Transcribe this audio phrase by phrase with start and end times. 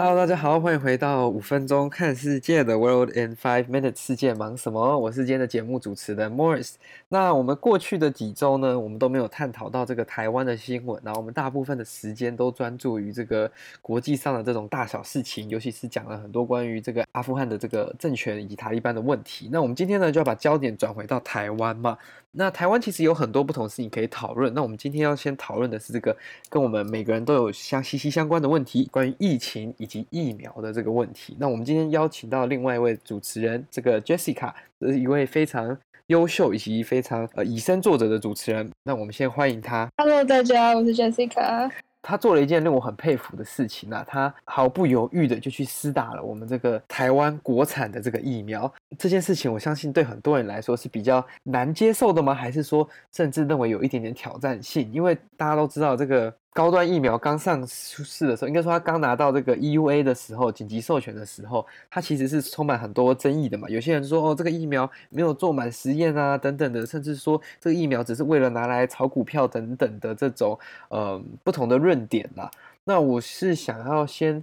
[0.00, 4.96] Hello，大家好，欢迎回到五分钟看世界的 World in Five Minutes，世界忙什么？
[4.96, 6.74] 我是今天的节目主持人 Morris。
[7.08, 13.50] 那我们过去的几周呢，我们都没有探讨到这个台湾的新闻，然后我们大部分的时间都专注于这个
[13.82, 19.48] 国际上的这种大小事情，尤其是讲了很多关于这个阿富汗的这个政权以及塔利班的问题。
[19.50, 21.98] 那我们今天呢，就要把焦点转回到台湾嘛。
[22.38, 24.54] 那台湾其实有很多不同事情可以讨论。
[24.54, 26.16] 那我们今天要先讨论的是这个
[26.48, 31.36] 跟我们每个人都有相息息相关的问题，关于疫情以及疫苗的这个问题。
[31.40, 38.70] 那我们今天邀请到另外一位主持人，这个 Jessica，是一位非常优秀以及非常呃以身作则的主持人。
[38.84, 39.88] 那我们先欢迎他。
[39.96, 41.68] Hello，大家，我是 Jessica。
[42.02, 48.72] 他做了一件令我很佩服的事情啊，他毫不犹豫的就去施打了我们这个台湾国产的这个疫苗。
[48.98, 52.34] 这件事情，我相信对很多人来说是比较难接受的吗？
[52.34, 54.90] 还是说，甚至认为有一点点挑战性？
[54.92, 56.34] 因为大家都知道这个。
[56.58, 63.68] 高端疫苗刚上市的时候，应该说他刚拿到这个 EUA 的时候，紧急授权的时候，它其实是充满很多争议的嘛。
[63.68, 72.50] 有些人说，哦，这个疫苗没有做满实验啊，等等的，甚至说这个疫苗只是为了拿来炒股票等等的这种呃不同的论点啦。
[72.82, 74.42] 那我是想要先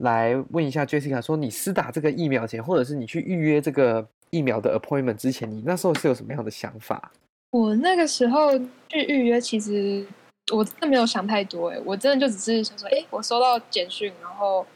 [0.00, 7.10] 来问一下 Jessica，说你施打这个疫苗前，或者是你去预约这个疫苗的 appointment 之前，你那时候是有什么样的想法？
[7.52, 8.58] 我那个时候
[8.90, 10.04] 去预约，其实。
[10.52, 14.66] 我真的没有想太多哎，我真的就只是想说，哎，我收到简讯，然后，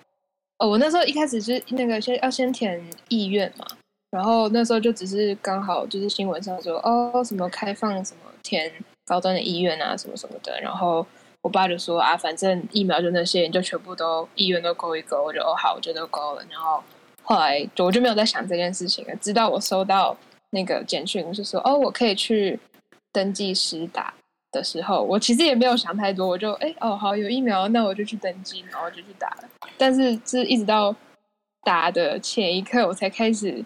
[0.58, 3.66] 哦，我那时候一开始是那个先要先填意愿嘛，
[4.10, 8.72] 然后那时候就只是刚好就是新闻上说，哦，什么开放什么填
[9.04, 11.06] 高端的意愿啊，什么什么的，然后
[11.42, 16.82] 我爸就说啊，反正疫苗就那些，你就全部都意愿都勾一勾，我就哦好，我觉得都勾了，然后
[17.22, 20.16] 后来就我就没有在想这件事情了，直到我收到
[20.48, 22.58] 那个简讯，就说哦，我可以去
[23.12, 24.14] 登记实打。
[24.50, 29.48] 的时候，我其实也没有想太多，我就哎哦好，有疫苗，那我就去登记，然后就去打了。
[29.76, 30.94] 但是是一直到
[31.62, 33.64] 打的前一刻，我才开始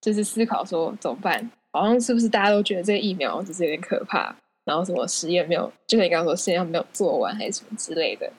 [0.00, 1.50] 就是思考说怎么办？
[1.72, 8.30] 好像是不是大家都觉得这个疫苗只是有点可怕，然后什么实验没有，就像你刚刚说实验没有做完还是什么之类的。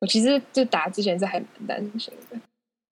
[0.00, 2.38] 我其实就打之前是还蛮担心的。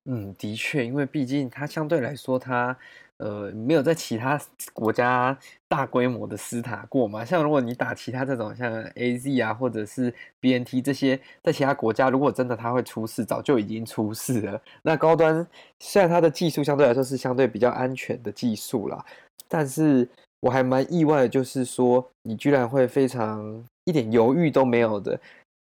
[0.06, 2.76] 嗯，的确，因为毕竟它相对来说它。
[3.20, 4.40] 呃，没有在其他
[4.72, 5.36] 国家
[5.68, 7.22] 大规模的施打过嘛？
[7.22, 10.10] 像如果你打其他这种像 AZ 啊，或者是
[10.40, 14.58] BNT 这些，在其他国家如果真的它会出事，早就已经出事了。
[14.80, 15.46] 那高端
[15.80, 19.04] 虽然它的技术相对来说是相对比较安全的技术啦，
[19.48, 20.08] 但是
[20.40, 25.20] 我还蛮意外的，就是说你居然会非常一点犹豫都没有的，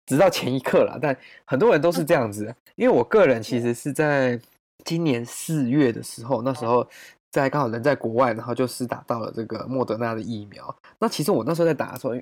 [0.07, 0.97] 直到前一刻啦。
[0.99, 1.15] 但
[1.45, 4.39] 很多人都是这样子，因为我个人其实是在
[4.83, 6.89] 今年四月的时候，那时候。
[7.33, 10.73] 在刚好人在国外，然后就施打到了这个莫德纳的疫苗。
[10.99, 12.13] 那其实我那时候在打的时候，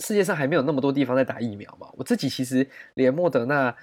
[0.00, 1.86] 世界上还没有那么多地方在打疫苗嘛。
[1.92, 3.76] 我自己其实连莫德纳，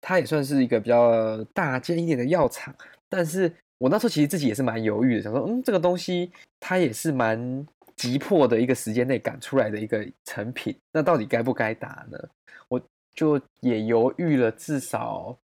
[0.00, 2.74] 它也算是一个比较大间一点的药厂，
[3.08, 7.64] 但是我那时候其实自己也是蛮犹豫的，想说，嗯，这个东西它也是蛮
[7.94, 12.18] 急迫的一个时间内赶出来的一个成品，那到底该不该打呢？
[12.66, 12.82] 我
[13.14, 15.38] 就也犹豫了至少。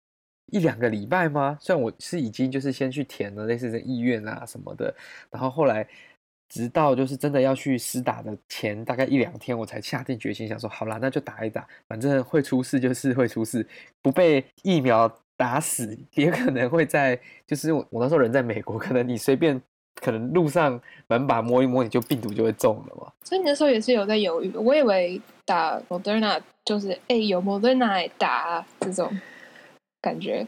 [0.52, 1.58] 一两个礼拜吗？
[1.60, 4.94] 虽然我是已经就是先去填了类似的意愿啊什么的，
[5.30, 5.86] 然后后来
[6.48, 13.66] 直到就是真的要去施打的前大概一两天，我才下定决心想说，好啦，那就打一打，反正会出事就是会出事，
[14.02, 19.60] 不被疫苗打死也可能会在就是我那时候人在美国，可能你随便
[19.96, 23.10] 可能路上门把摸一摸，你就病毒就会中了嘛。
[23.24, 29.10] 所以你那时候也是有在犹豫，我以为打 Moderna 就是哎、有 Moderna 打这种。
[30.04, 30.46] 感觉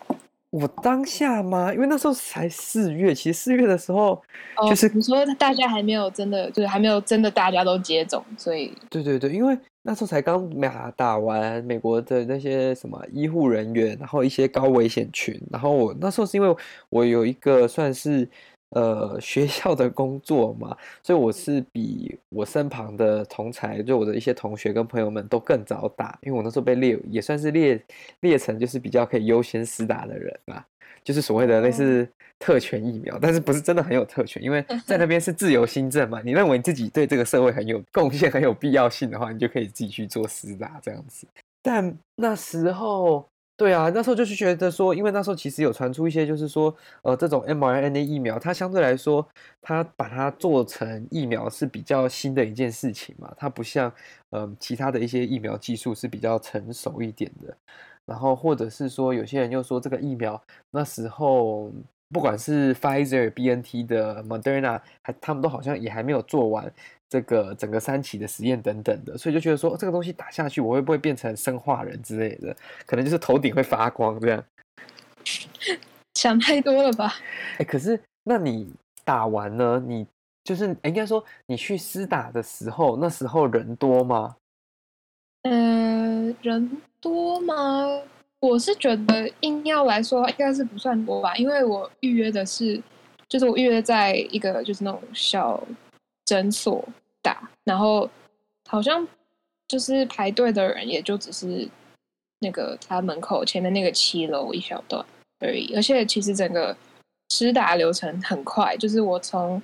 [0.51, 1.73] 我当下吗？
[1.73, 4.23] 因为那时候才四月，其实四月的时候，
[4.69, 10.47] 就是、哦、你说大家还没有真的，就是还没有真的大家都接种，所以对对对，因为那时候才刚
[10.95, 16.57] 打完美国的那些什么医护人员，然后一些高危险群，然后我那时候是因为
[16.91, 18.29] 我有一个算是。
[18.77, 27.83] 呃， 学校的工作嘛，所以我是比我身旁的同才，就我的一些同学跟朋友们都更早打，因为我那时候被列也算是列
[28.21, 30.63] 列成就是比较可以优先施打的人嘛，
[31.03, 32.07] 就是所谓的类似
[32.39, 41.27] 特权疫苗，但是不是真的很有特权，因为 在那边是自由新政嘛，你认为你自己对这个社会很有贡献、很有必要性的话，你就可以自己去做施打这样子，
[41.63, 43.27] 但那时候。
[43.57, 49.27] 对啊，那时候就是觉得说，因为那时候其实有传出一些，就是说，呃，这种 mRNA 疫苗，它相对来说，
[49.63, 53.91] 它把它做成疫苗是比较新的一件事情嘛，它不像，
[54.33, 57.57] 嗯、其他的一些疫苗技术是比较成熟一点的。
[58.05, 60.39] 然后或者是说，有些人又说这个疫苗
[60.71, 61.73] 那时候，
[62.11, 66.71] 不管是 Pfizer、BNT 的 Moderna，还他们都好像也还没有做完。
[67.09, 72.55] 这个整个三期的实验等等的，所以就觉得说，哦，这个东西打下去，我会不会变成生化人之类的？
[72.85, 74.45] 可能就是头顶会发光这样。
[76.15, 77.15] 想太多了吧？
[77.55, 78.73] 哎、欸，可是那你
[79.05, 79.83] 打完呢？
[79.87, 80.07] 你
[80.45, 84.37] 就是应该说你去施打的时候，那时候人多吗？
[85.43, 87.55] 嗯、呃，人多吗？
[88.41, 92.81] 我是觉得硬要来说，应该是不算多吧，因为我预约的是，
[93.29, 95.63] 就是我预约在一个就是那种小
[96.27, 96.85] 诊所
[97.23, 98.09] 打，然后
[98.69, 99.09] 好像
[99.67, 101.67] 就是排队的人也就只是
[102.41, 105.03] 那个他门口前面那个七楼一小段
[105.41, 106.77] 而已，而且其实整个
[107.31, 109.63] 施打流程很快，就是我从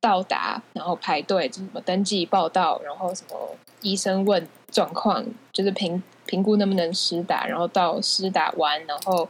[0.00, 3.36] 到达，然后排队，就什么登记报到，然后什么
[3.82, 5.22] 医生问状况，
[5.52, 6.02] 就是评。
[6.28, 9.28] 评估能不能施打，然后到施打完，然后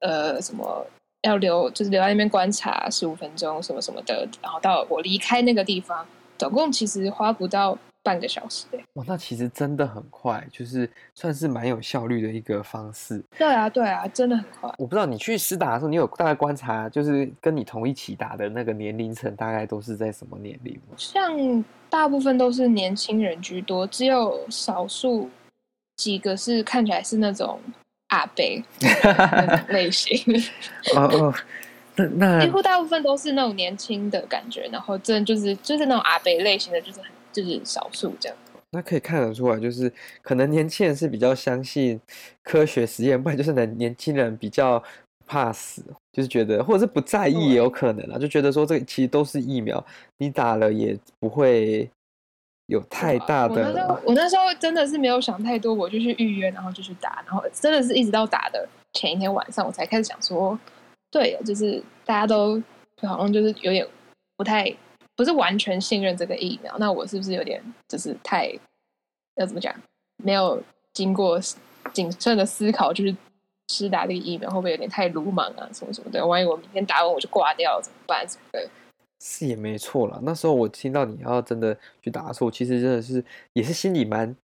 [0.00, 0.86] 呃什么
[1.20, 6.06] 要留，就是留在那边观察十五分钟，什么什么的，然后到我离开那个地方，
[6.38, 8.66] 总共其实花不到半个小时。
[8.94, 13.22] 哇，那其实真的很快，就是算是蛮有效率的一个方式。
[13.36, 14.72] 对啊，对啊，真的很快。
[14.78, 20.94] 我不知道你去施打的时候，你有大概观察，就是跟你同一起打的那个年龄层，大概都是在什么年龄吗？
[20.96, 25.28] 像大部分都是年轻人居多，只有少数。
[25.96, 27.58] 几个是看起来是那种
[28.10, 28.44] 阿伯
[29.70, 30.16] 类型
[30.94, 31.34] 哦 哦，
[31.98, 38.38] 那那几乎大部分都是那种年轻的感觉，然后真的就是就是那种阿北类型的，就是很就是少数这样。
[38.70, 39.92] 那可以看得出来，就是
[40.22, 42.00] 可能年轻人是比较相信
[42.42, 44.82] 科学实验，不然就是年年轻人比较
[45.26, 49.84] 怕死，就是觉得或者是不在意也有可能啊，就觉得说这其实都是疫苗，
[50.18, 51.88] 你打了也不会。
[52.70, 60.58] 有太大的，我那时候我那时候真的是没有想太多，我就去预约，然后就去打，然后真的是一直到打的前一天晚上，我才开始想说，
[61.10, 62.62] 对，就是大家都
[63.02, 63.86] 好像就是有点
[64.36, 64.74] 不太
[65.16, 68.52] 不是完全信任这个疫苗，那我是不是有点就是太
[69.36, 69.74] 要怎么讲，
[70.22, 70.62] 没有
[70.92, 71.40] 经过
[71.92, 73.16] 谨慎的思考，就是
[73.68, 78.68] 施打这个疫苗会不会有点太鲁莽啊，什么什么的，万一我明天打完我就挂掉了怎么办什么的。
[79.20, 80.20] 是也没错了。
[80.22, 84.36] 那时候我听到你要真的去打的时候，其实真的是也是心里蛮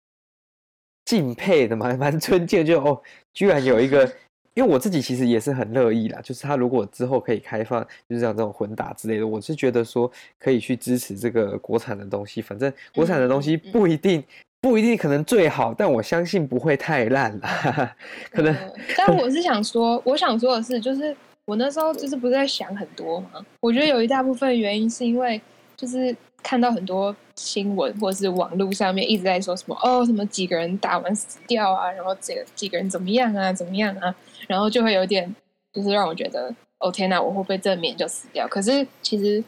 [1.04, 3.00] 敬佩的，蛮蛮尊敬，就哦，
[3.32, 4.12] 居然有一个，
[4.54, 6.20] 因为我自己其实也是很乐意啦。
[6.22, 12.40] 就是他如果之后可以开放，就是像这种混打之类的，我是觉得说可以去支持这个国产的东西。
[12.40, 14.22] 反正国产的东西不一定
[14.60, 17.96] 不一定可能最好，但我相信不会太烂啦。
[18.32, 18.56] 可能，
[18.96, 21.14] 但我是想说，我想说的是，就是。
[21.46, 23.28] 我那时候就是不是在想很多嘛？
[23.60, 25.38] 我觉得有一大部分原因是因为
[25.76, 34.14] 就是看到很多新闻或者是网络上面一直在说什么哦，什么几个人打完死掉啊，然后这个几个人怎么样啊，怎么样啊，
[34.46, 35.34] 然后就会有点
[35.72, 38.46] 就是让我觉得哦天哪，我会不会正面就死掉？
[38.46, 39.42] 可是其实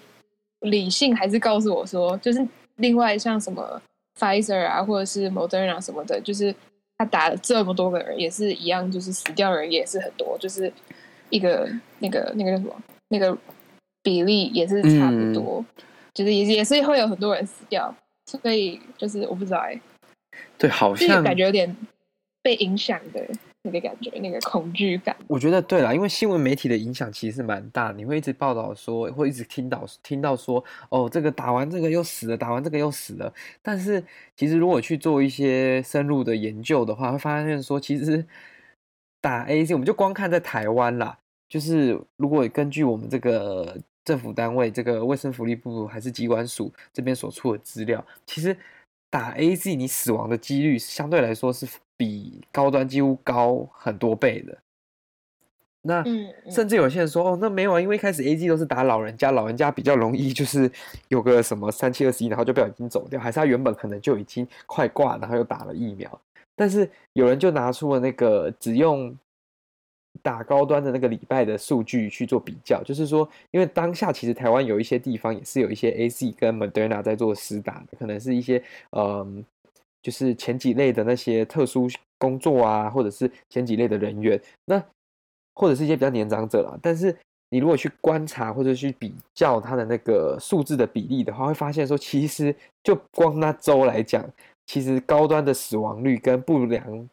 [0.61, 2.45] 理性还是告诉我说，就是
[2.77, 3.81] 另外像什么
[4.19, 6.53] Pfizer 啊，或者是 Moderna 什么的，就是
[6.99, 10.73] 他打了这么多个人也是一样，就是死掉的人也是很多，就是。
[11.29, 12.73] 一个那个那个叫什么？
[13.09, 13.37] 那个
[14.01, 15.65] 比例也是差不多，
[16.17, 19.81] 就是也也是会有很多人死掉，所以就是我不知道哎、欸，
[20.57, 21.77] 对，好像感觉有点
[22.43, 23.29] 被影响的
[23.63, 25.15] 那个感觉，那个恐惧感。
[25.29, 33.31] 我觉得对啦，因为新闻媒体的影响其实是蛮大，你会一直报道说，会一直听到听到说，哦，这个打完这个又死了，打完这个又死了。
[33.61, 34.03] 但是
[34.35, 38.25] 其实如果去做一些深入的研究的话，会发现说，其实。
[39.19, 41.19] 打 A C，我们就光看在台湾啦。
[41.49, 43.77] 就是如果根据我们这个
[44.07, 48.57] 政府单位，这个卫生福利部还是机关署这边所出的资料，其实
[49.11, 54.57] 打 AZ 你死亡的几率相对来说是比高端几乎高很多倍的。
[55.83, 56.05] 那
[56.51, 60.71] 甚至有些人说，哦，那没有啊，因为一开始 AZ 都是打老人家，老人家比较容易就是
[61.09, 66.21] 有个什么三七二十一，然后就不小心走掉，还是他原本可能就已经快挂，然后又打了疫苗。
[66.57, 69.17] 但是有人就拿出了那个只用
[70.23, 79.45] 打高端的那个礼拜的数据去做比较，就是说，因为当下其实台湾有一些地方也是有一些 AZ 跟 Moderna 在做实打的，可能是一些嗯，
[80.03, 84.83] 就是前几类的那些特殊工作啊，或者是前几类的人员，那
[85.55, 86.79] 或者是一些比较年长者啦。
[86.83, 87.17] 但是
[87.51, 94.25] 你如果去观察或者去比较它的那个数字的比例的话，会发现说，其实就光那周来讲。
[94.69, 97.09] 其实高端的死亡率跟不良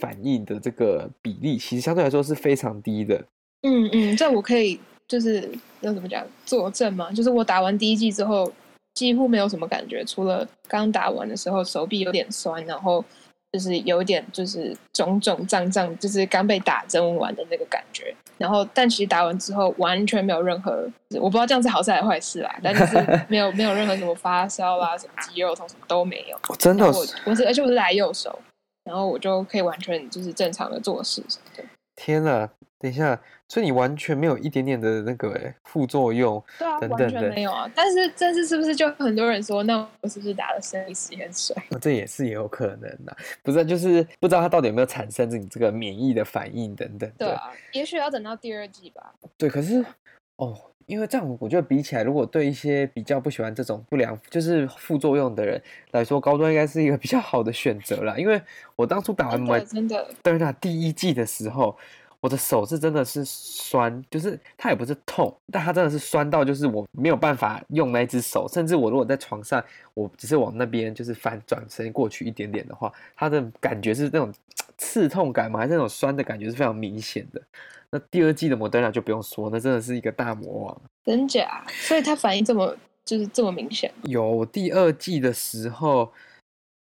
[0.00, 3.24] 反应的这个比例，其实相对来说是非常低的。
[3.62, 5.48] 嗯嗯，这我可以就是
[5.80, 7.10] 要怎么讲作证嘛？
[7.12, 8.52] 就是我打完第一剂之后，
[8.94, 13.04] 几乎没有什么感觉，除了刚打完的时候手臂有点酸，然后
[13.52, 18.14] 就是有点就是肿肿胀胀，就是刚被打针完的那个感觉。
[18.36, 20.86] 然后，但其实打完之后完全没有任何，
[21.20, 22.58] 我不知道这样是好事还是坏事啦。
[22.60, 22.96] 但就是
[23.30, 26.36] 没有没有任何什么发烧啦、什么肌肉痛什么都没有。
[26.48, 28.36] 哦、真的，我我是而且我是来右手，
[28.84, 31.22] 然后我就可以完全就是正常的做事。
[31.96, 32.48] 天哪，
[32.78, 37.70] 等一下，所以你完全没有一点点的那个哎副作用，对啊，等等完全没有啊。
[37.74, 41.54] 但是这次是不是就很多人说，那我是不是打了生理实验水？
[41.80, 47.10] 这也是也有可能的，不是，就是不知道它到底有没有产生你这个免疫的反应等等。
[47.16, 49.14] 对啊，也许要等到第二季吧。
[49.38, 49.84] 对，可是
[50.36, 55.62] 哦，因为这样我觉得比起来，如果对一些比较不喜欢这种不良就是副作用的人
[55.92, 58.16] 来说，高端应该是一个比较好的选择啦。
[58.18, 58.40] 因为
[58.76, 61.76] 我当初打完完真的对那第一季的时候。
[62.24, 69.62] 我的手是真的是酸，就是它也不是痛，但它真的是酸到就是我没有办法用那只手，甚至我如果在床上，
[69.92, 74.32] 我只是往那边就是翻转身过去一点点的话，它的感觉是那种
[74.78, 77.42] 刺痛感嘛，还是那种酸的感觉是非常明显的。
[77.90, 81.62] 那第二季的摩登娜就不用说，那真的是一个大魔王，真假？
[81.68, 83.92] 所以它反应这么就是这么明显？
[84.04, 86.10] 有，我第二季的时候。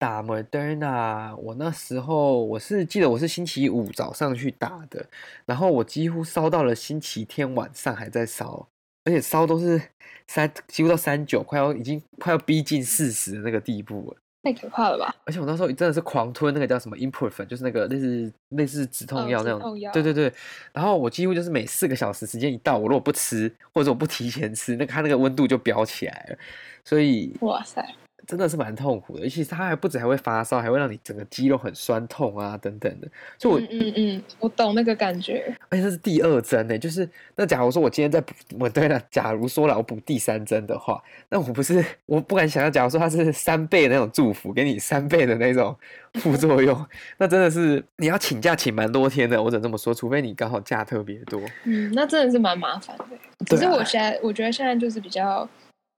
[0.04, 5.06] 打 Moderna，我那时候我是记得我是星期五早上去打的，
[5.46, 8.68] 然后我几乎烧到了星期天晚上还在烧，
[9.06, 9.82] 而且烧都是
[10.28, 15.16] 三几乎到三九，快要已经快要逼近四十的那个地步了，太可怕了吧！
[15.24, 20.34] 而且我那时候真的是狂吞那个叫什么 Ibuprofen，就是那个类似类似止痛药那种，哦、对对对，
[20.74, 26.38] 然后我几乎就是每四个小时时间一到，我如果不吃或者我不提前吃，那个它那个温度就飙起来了，
[26.84, 27.82] 所以哇塞。
[28.26, 33.08] 真的是蛮痛苦的，而且它还不止还会发烧，还会让你整个肌肉很酸痛啊，等等的。
[33.38, 35.54] 就我，嗯嗯嗯，我懂那个感觉。
[35.70, 45.76] 而且这是第二针呢，就是那假如说我今天在补，我对了，假如说了我补第三针的话，那我不是我不敢想象，假如说它是三倍的那种祝福，给你三倍的那种
[46.14, 46.86] 副作用，
[47.18, 49.42] 那真的是你要请假请蛮多天的。
[49.42, 51.42] 我只能这么说，除非你刚好假特别多。
[51.66, 53.06] 嗯，那真的是蛮麻烦的。
[53.50, 55.48] 可是我现在，我觉得现在就是比较。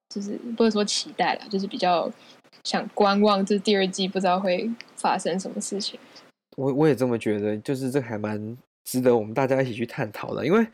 [0.09, 2.11] 就是不是说期待了，就是比较
[2.63, 5.99] 想观望，就是第二季不知道会发生什么事情。
[6.57, 10.45] 我我也这么觉得，就是这还蛮值得我们大家一起去探讨的。
[10.45, 10.65] 因为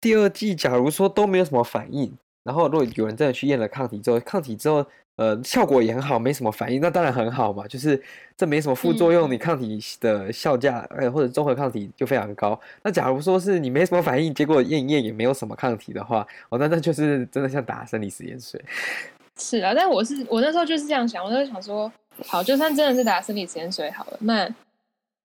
[0.00, 2.12] 第二季假如说都没有什么反应，
[2.44, 4.86] 然后如果有人真的去验了抗体之后，抗体之后。
[5.16, 7.66] 呃，效果也很好，没什么反应，那当然很好嘛。
[7.66, 8.00] 就是
[8.36, 12.58] 这没什么副作用，你抗体的效价，呃、嗯，或者综合抗体就非常高。
[12.82, 18.62] 那假如说是你没什么反应，结果验一验也没有什么抗体的话，哦，那那就是真的像打生理食盐水。
[19.38, 21.92] 是啊，但我是我那时候就是这样想，我那时候想说，
[22.26, 24.48] 好，就算真的是打生理食盐水好了，那。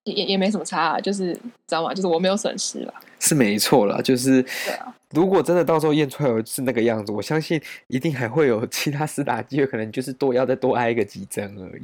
[0.04, 1.94] 也也没什么差啊，就是知道吗？
[1.94, 4.02] 就是我没有损失了，是没错啦。
[4.02, 4.44] 就是，
[5.12, 11.84] 如果真的到时候验出来是那个样子，我相信一定还会有 其他施打机会，可能就是多要再多挨个几针而已。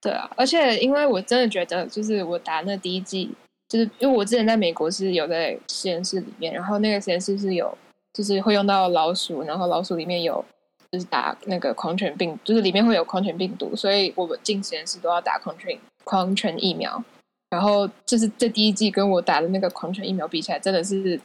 [0.00, 3.30] 对啊，而且因为我真的觉得，就是我打那第一剂，
[3.68, 7.76] 就是因为我之前在美国是有在实验室里面，然后那个实验室是有，
[8.14, 10.42] 就是会用到老鼠，然后老鼠里面有
[10.90, 15.78] 就是打那个狂犬病，就是里面会有狂犬病毒，所以我们进实验室都要打狂犬。
[16.02, 17.04] 狂犬疫苗，
[17.50, 21.20] 然后就是这第一季跟我打的那个狂犬疫苗比起来，真的是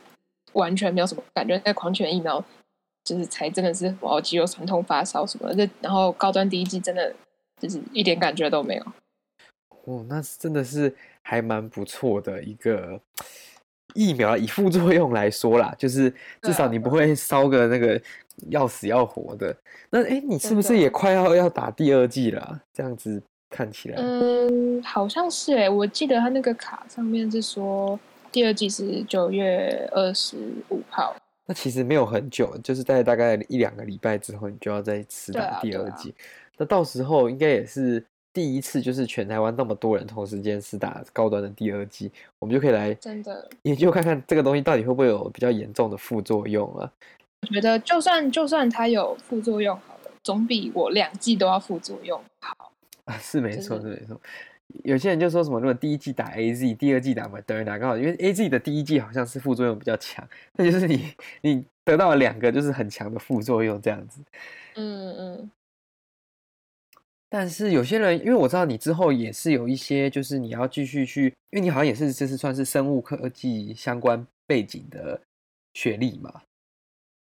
[0.51, 1.59] 完全没有什么感觉。
[1.65, 2.43] 那狂犬疫苗
[3.05, 7.15] 就是才真的是哦肌肉酸痛、发烧什么的，然后高端第一季真的
[7.59, 8.85] 就是一点感觉都没有。
[9.85, 12.99] 哦，那真的是还蛮不错的一个
[13.93, 17.99] 疫苗，以副作用来说啦，就是至少你不会烧个那个
[18.49, 19.55] 要死要活的。
[19.89, 22.61] 那哎，你是不是也快要要打第二季了？
[22.73, 23.21] 这样子。
[23.47, 27.97] 看起来，嗯，好像是哎，我记得他那个卡上面是说
[28.29, 30.35] 第二季是九月二十
[30.69, 31.15] 五号。
[31.45, 36.09] 那其实没有很久，就是在大概一两个礼拜之后，你就要再次打第二季。
[36.09, 46.91] 啊啊、那到时候应该也是第一次，就是全台湾那么多人同时间是打高端的第二季，我们就可以来真的研究看看这个东西到底会不会有比较严重的副作用啊？
[47.47, 52.71] 我觉得就算就算它有副作用好了，总比我两季都要副作用好。
[53.05, 54.19] 啊，是没错，是没错。
[54.83, 64.19] 有些人就说什么，如果第一季打 AZ，第二季打 Moderna，刚好因为 AZ 的第一季好像是副作用比较强，那就是你你得到了两个就是很强的副作用这样子。
[64.73, 65.51] 嗯嗯。
[67.29, 75.21] 但是有些人，因为我知道你之后也是有一些，就是你要继续去，因为你好像也是这是算是生物科技相关背景的
[75.75, 76.41] 学历嘛。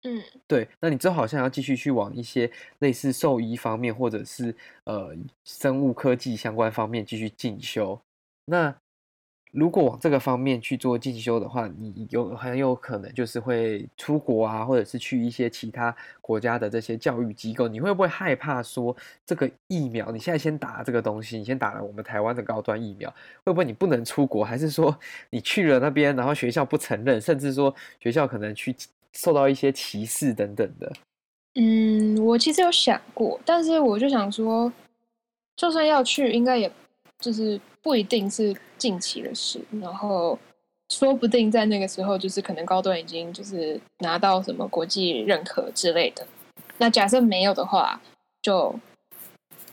[0.03, 4.55] 嗯，对，那你之后好像要继续去往一些类似兽医方面，或者是
[4.85, 8.01] 呃生物科技相关方面继续进修。
[8.45, 8.75] 那
[9.51, 17.67] 如果往这个方面去做进修的话，你有很有可能就是会出国啊，或者是去一些其他国家的这些教育机构。
[17.67, 20.09] 你会不会害怕说这个疫苗？
[20.09, 23.07] 你现在先打这个东西，你先打了我们台湾的高端疫苗，
[23.45, 24.43] 会不会你不能出国？
[24.43, 24.97] 还是说
[25.29, 28.75] 你去了那边，然后学校不承认，甚至说学校可能去？
[29.13, 30.91] 受到一些歧视等等的，
[31.55, 34.71] 嗯，我其实有想过，但是我就想说，
[35.55, 36.71] 就算要去，应该也
[37.19, 39.59] 就是不一定是近期的事。
[39.81, 40.39] 然后，
[40.89, 46.25] 说不定在那个时候，就是可能高端已经就是拿到什么国际认可之类的。
[46.77, 48.01] 那假设没有的话，
[48.41, 48.73] 就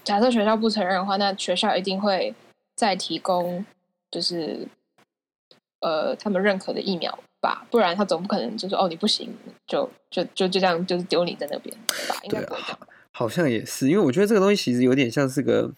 [0.02, 2.34] 假设学校不承认的话，那学校一定会
[2.74, 3.64] 再提供，
[4.10, 4.66] 就是
[5.80, 9.32] 呃他们认可的疫苗吧，不然他总不可能就说哦你不行，
[9.66, 12.20] 就就就就这样就是丢你在那边，对吧？
[12.24, 12.78] 应该不会这样。
[13.12, 15.72] 好像也是，因为我觉得这个东西其实有点像是个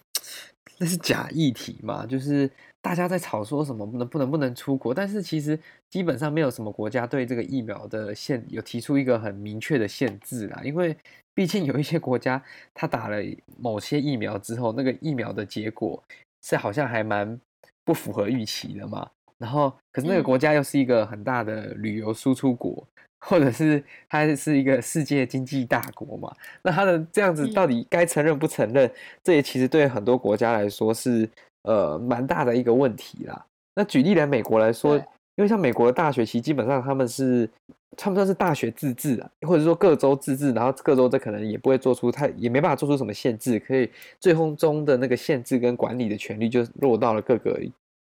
[0.77, 2.49] 那是假议题嘛，就是。
[2.83, 10.97] 大家在吵说什么不能不能不能出国，但是其实基本上没有什么国家对这个疫苗的限有提出一个很明确的限制啦，因为
[11.35, 13.17] 毕竟有一些国家他打了
[13.59, 16.03] 某些疫苗之后，那个疫苗的结果
[16.41, 17.39] 是好像还蛮
[17.85, 19.07] 不符合预期的嘛。
[19.41, 22.87] 然后可是那个国家又是一个很大的旅游输出国，
[23.25, 26.31] 或者是它是一个世界经济大国嘛，
[26.61, 28.89] 那它的这样子到底该承认不承认？
[29.23, 31.27] 这也其实对很多国家来说是。
[31.63, 33.45] 呃，蛮大的一个问题啦。
[33.75, 37.47] 那举例来美国来说，因为像美国的大学，其实基本上他们是，
[37.95, 43.87] 他们算是大学自治啊，或者说各州自治，然后各州这可能也不会做出太，也没办法做出什么限制，可以
[44.19, 47.61] 最后中的那个限制跟管理的权利就落到了各个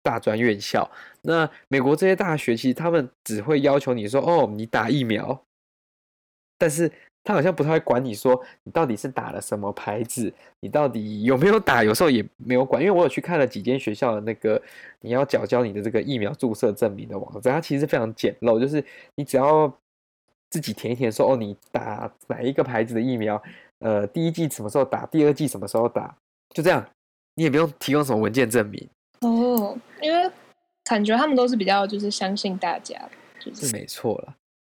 [0.04, 0.88] 大专院校。
[1.24, 5.44] 那美国这些大学，其实他们只会要求你说，哦，你打疫苗，
[6.60, 6.92] 但是。
[7.26, 14.62] 他好像不太会管你说你到底是打了什么牌子，你到底有没有打，有时候也没有管，因为我有去看了几间学校的那个
[15.00, 18.84] 你要缴交你的这个疫苗注射证明的网站，它其实非常简陋，就是
[19.16, 19.74] 你只要
[20.50, 23.42] 自己填一填说哦，你打哪一个牌子的疫苗，
[23.80, 26.14] 呃，第一季什么时候打，第二季什么时候打，
[26.50, 26.86] 就这样，
[27.36, 28.86] 你也不用提供什么文件证明。
[29.28, 30.32] 哦，因为
[30.86, 33.00] 感觉他们都是比较就是相信大家，
[33.40, 34.36] 就是是没错了。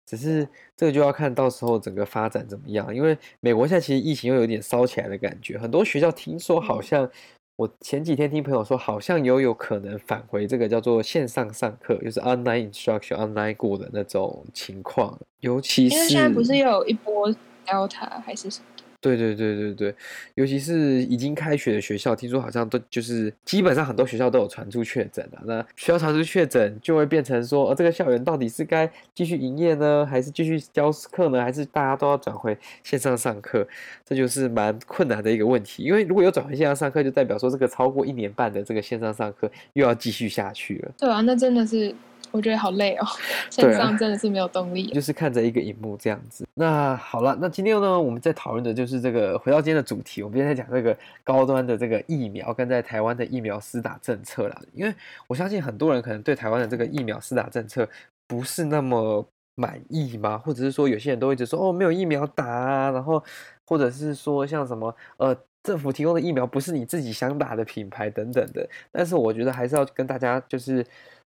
[0.06, 0.46] 只是
[0.76, 7.10] 这个就要看到时候整个发展怎么样，因为美国现在其实疫情又有点烧起来的感觉，很多学校听说好像，
[7.56, 18.66] 我前几天听朋友说，好像有有可能返回这个叫做线上上课，就是 online instruction、online 过的那种情况，尤其是因为现在不是又有一波 Delta 还是什么？
[19.04, 19.95] 对对对对对，
[20.34, 25.43] 尤其是已经开学的学校，听说好像都就是基本上很多学校都有传出确诊了。
[25.45, 33.69] 那学校传出确诊，就会变成说，呃，这个校园到底是该继续营业呢，还是继续教课呢，还是大家都要转回线上上课？
[34.06, 35.82] 这就是蛮困难的一个问题。
[35.82, 40.93] 因为如果有转回线上上课，就代表说这个超过一年半的这个线上上课又要继续下去了。
[40.99, 41.95] 对啊，那真的是。
[42.34, 43.06] 我觉得好累哦，
[43.49, 46.44] 线上真的是没有动力，就是看着一个荧幕这样子。
[46.54, 54.60] 那好了，那今天呢，我们在讨论的就是这个，回到今天的主题，我们今天在讲这个高端的这个疫苗跟在台湾的疫苗施打政策啦。
[54.73, 54.92] 因为
[55.28, 57.88] 我相信很多人可能对台湾的这个疫苗施打政策
[58.26, 63.23] 不是那么满意嘛，或者是说有些人都一直说哦，没有疫苗打啊，然后
[63.64, 68.68] 或者是说像什么呃政府提供的疫苗不是你自己想打的品牌等等的。
[68.90, 70.84] 但是我觉得还是要跟大家就是。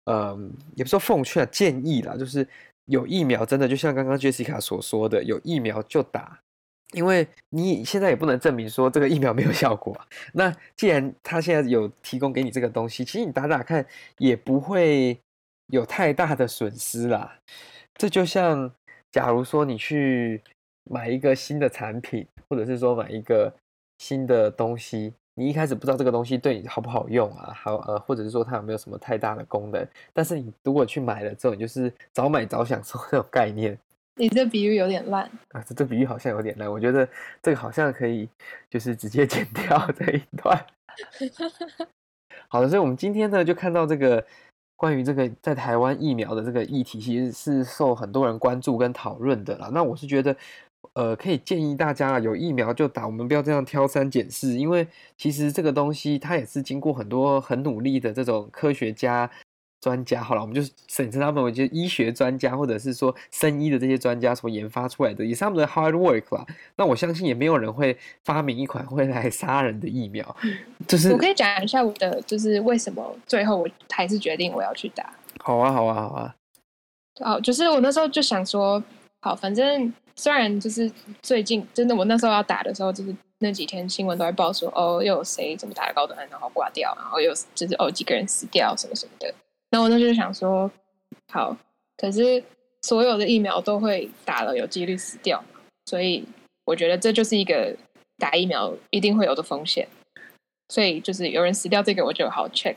[0.10, 2.48] 嗯，也不说奉劝，建议啦，就是
[2.86, 6.40] 有疫苗，真的就像刚刚 Jessica 所说的，有疫苗就打，
[6.94, 9.94] 因为你现在也不能证明说这个疫苗没有效果。
[10.32, 13.86] 那既然他现在有提供给你这个东西，其实你打打看
[14.18, 15.20] 也不会
[15.68, 17.40] 有太大的损失啦。
[17.96, 18.74] 这就像
[19.12, 20.42] 假如说你去
[20.90, 23.54] 买一个新的产品，或者是说买一个
[23.98, 25.14] 新的东西。
[25.40, 29.88] 你一开始不知道这个东西对你好不好用啊，好呃，或者是说它有没有什么太大的功能？
[30.12, 33.78] 但是你如果去买了之后，你就是早买早享受这种概念。
[34.16, 36.68] 你这比喻有点烂啊，这这比喻好像有点烂。
[36.68, 37.08] 我觉得
[37.44, 38.28] 这个好像可以，
[38.68, 40.66] 就是直接剪 掉这一段。
[42.48, 44.26] 好的，所以我们今天呢就看到这个
[44.76, 49.70] 关于这个在台湾疫苗的这个议题，其实是受很多人关注跟讨论的啦。
[49.72, 50.36] 那我是觉得。
[50.94, 59.30] 呃，可以建议大家有疫苗就打，我们不要这样挑三拣四，因为其实这个东西它也是经过很多很努力的这种科学家、
[59.80, 66.44] 专家，好了，我们就省称他们为就医学专家或者是说生医的这些专家所研发出来的，也是他们的 hard work 啦。
[66.76, 70.36] 那我相信也没有人会发明一款会来杀人的疫苗。
[70.88, 75.14] 就是我可以讲一下我的，就是为什么最后我还是决定我要去打。
[75.44, 76.36] 好啊，好啊，好啊。
[77.20, 78.82] 哦，就是我那时候就想说，
[79.22, 79.94] 好，反正。
[80.20, 89.32] 虽然就是最近真的，我那时候要打的时候，就是那几天新闻都在报说，哦，又有谁怎么打的高端，然后挂掉，然后又就是哦几个人死掉什么什么的。
[89.70, 90.70] 那我那就想说，
[91.32, 91.56] 好，
[91.98, 92.44] 可是
[92.82, 95.44] 所有的疫苗都会打了有几率死掉，
[95.86, 96.26] 所以
[96.66, 97.76] 我觉得这就是一个
[98.18, 99.88] 打疫苗一定会有的风险。
[100.70, 102.76] 所以就是有人死掉，这个我就好 check。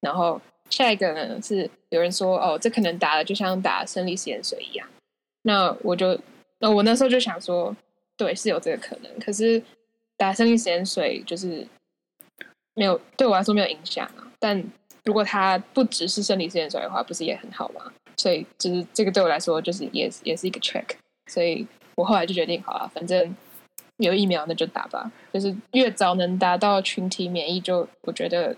[0.00, 0.40] 然后
[0.70, 4.86] 下一个呢是有人说，哦，这可能打了就像打生理盐水一样，
[5.42, 6.16] 那我就。
[6.64, 7.76] 那我那时候就想说，
[8.16, 9.20] 对，是有这个可能。
[9.20, 9.62] 可是
[10.16, 11.66] 打生理食盐水就是
[12.72, 14.32] 没有对我来说没有影响啊。
[14.38, 14.64] 但
[15.04, 17.92] 如果他不只是生理实验水的话，不是也很好吗？
[18.16, 20.86] 所以就是这个对我来说，就是也也是一个 check。
[21.30, 23.36] 所以我后来就决定，好了，反正
[23.98, 25.12] 有疫苗那就打吧。
[25.34, 28.56] 就是越早能达到群体免疫，就我觉得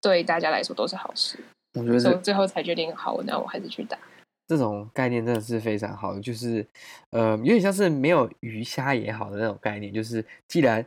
[0.00, 1.36] 对大家来说都是好事。
[1.72, 3.98] 我觉得所以最后才决定，好，那我还是去打。
[4.46, 6.66] 这种概念真的是非常好的，就是
[7.10, 10.84] 呃，有点像是没有鱼虾也好的那种概念，就是既然。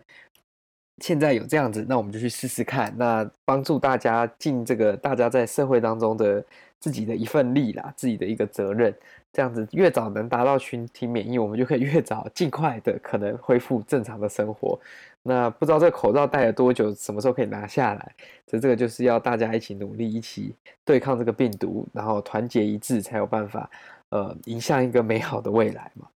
[1.00, 2.92] 现在有这样子，那我们就去试试看。
[2.98, 6.44] 那帮助大家进这个大家在社会当中的
[6.80, 8.94] 自己的一份力啦，自己的一个责任。
[9.34, 14.80] 这样子越早能达到群体免疫，我们就可以越早尽快的可能恢复正常的生活。
[15.22, 18.16] 那不知道这个口罩戴了多久，什么时候可以拿下来？
[18.48, 23.70] 所以这个就是要大家一起努力，一起对抗这个病毒，然后团结一致，才有办法
[24.10, 26.08] 呃迎向一个美好的未来嘛。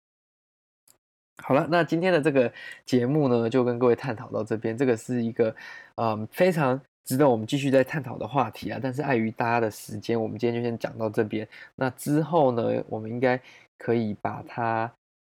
[1.43, 2.51] 好了，那今天的这个
[2.87, 4.79] 节目呢，就跟各位探讨到这边。
[4.79, 5.55] 这个是一个，
[5.97, 8.79] 嗯，非常值得我们继续再探讨的话题啊。
[8.81, 11.47] 但是碍于大家的时间，我们今天就先讲到这边。
[11.75, 13.41] 那之后呢，我们应该
[13.79, 14.89] 可以把它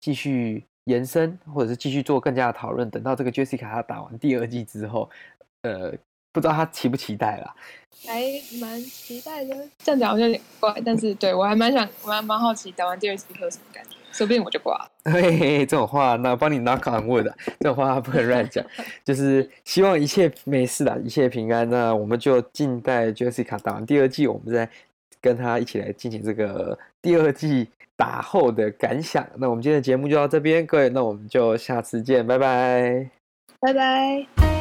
[0.02, 2.90] 继续延伸，或者是继续做更加的讨论。
[2.90, 5.10] 等到这个 Jessica 她打完第二季之后，
[5.62, 5.92] 呃，
[6.34, 7.56] 不知道她期不期待啦？
[8.06, 8.22] 还
[8.60, 9.56] 蛮期待的。
[9.78, 13.96] 这样讲好像有点怪，但是对我还蛮想，我还蛮好奇打完第二季会有什么感觉。
[14.12, 14.92] 说不定我就挂了。
[15.06, 18.64] 嘿嘿嘿，这种话，那帮你 knock on wood，这种话不能乱讲。
[19.04, 21.70] 就是希望一切没事啦，一切平安。
[21.70, 24.70] 那我们就静待 Jessica 打完第二季，我们再
[25.20, 29.26] 跟他一起来进行这个第二季打后的感想。
[29.36, 33.10] 那我们今天的节目就到这边，各位，那我们就下次见，拜拜，
[33.60, 34.61] 拜拜。